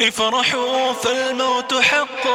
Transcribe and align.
افرحوا 0.00 0.92
فالموت 0.92 1.74
حق. 1.74 2.28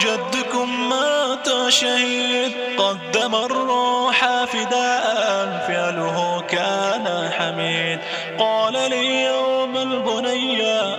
جدكم 0.00 0.88
مات 0.88 1.68
شهيد. 1.68 2.52
قدم 2.78 3.34
الروح 3.34 4.44
فداء 4.44 5.64
فعله 5.68 6.44
كان 6.48 7.30
حميد. 7.38 7.98
قال 8.38 8.72
لي 8.90 9.24
يوم 9.24 9.76
البني 9.76 10.19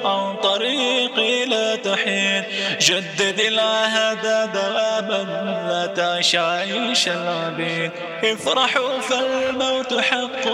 عن 0.06 0.36
طريقي 0.44 1.46
لا 1.46 1.76
تحيد 1.76 2.44
جدد 2.82 3.40
العهد 3.40 4.52
دوابا 4.54 5.24
لا 5.70 5.86
تعيش 5.86 6.36
عيش 6.36 7.08
العبيد 7.08 7.92
افرحوا 8.24 9.00
فالموت 9.00 9.94
حق 10.00 10.48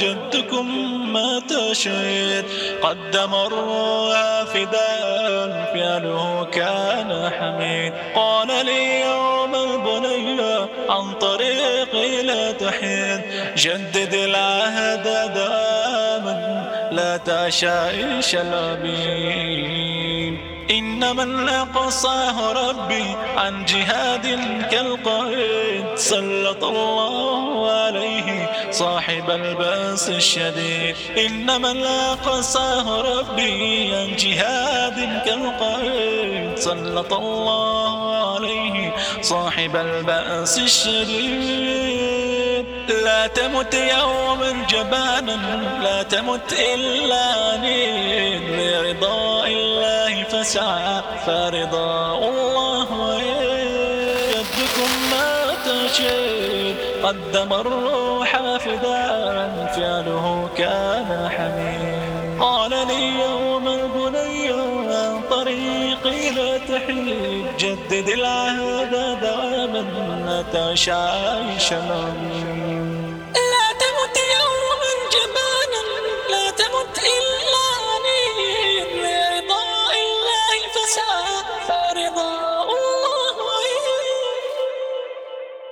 جدكم 0.00 0.66
مات 1.12 1.72
شهيد 1.72 2.44
قدم 2.82 3.34
الروح 3.34 4.44
فداء 4.54 5.72
فعله 5.74 6.48
كان 6.52 7.30
حميد. 7.38 7.92
قال 8.14 8.66
لي 8.66 9.00
يوم 9.00 9.54
البني 9.54 10.40
عن 10.88 11.12
طريقي 11.12 12.22
لا 12.22 12.52
تحيد 12.52 13.20
جدد 13.56 14.14
العهد 14.14 15.04
دائما 15.34 15.65
لا 17.16 17.22
تعشائش 17.22 18.34
العبيد 18.34 19.76
إنما 20.70 21.22
الأقصاه 21.22 22.52
ربي 22.52 23.16
عن 23.36 23.64
جهاد 23.64 24.26
كالقائد 24.70 25.84
سلط 25.94 26.64
الله 26.64 27.72
عليه 27.72 28.50
صاحب 28.70 29.30
البأس 29.30 30.08
الشديد. 30.08 30.96
إنما 31.26 31.72
الأقصاه 31.72 33.00
ربي 33.00 33.94
عن 33.94 34.16
جهاد 34.16 35.22
كالقائد 35.26 36.58
سلط 36.58 37.12
الله 37.12 38.16
عليه 38.34 38.94
صاحب 39.22 39.76
البأس 39.76 40.58
الشديد. 40.58 41.85
لا 43.06 43.26
تمت 43.26 43.74
يوما 43.74 44.66
جبانا 44.70 45.36
لا 45.82 46.02
تمت 46.02 46.52
إلا 46.74 47.56
نين 47.56 48.42
لرضا 48.58 49.46
الله 49.46 50.22
فسعى 50.22 51.02
فرضا 51.26 52.18
الله 52.18 53.22
يدكم 54.34 54.90
ما 55.10 55.54
تشيد 55.66 56.76
قدم 57.02 57.52
الروح 57.52 58.30
فداء 58.58 59.72
فعله 59.76 60.48
كان 60.56 61.30
حميد. 61.36 62.40
قال 62.40 62.70
لي 62.70 63.20
يوم 63.20 63.68
البني 63.68 64.48
عن 64.94 65.20
طريقي 65.30 66.30
لا 66.30 66.58
تحيد. 66.58 67.46
جدد 67.58 68.08
العهد 68.08 68.92
دواما 69.22 69.84
لا 70.26 70.42
تعيش 70.52 70.88
عيش 70.88 71.72
العميد 71.72 72.65